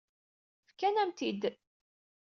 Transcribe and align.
Fkan-am-t-id. 0.69 1.41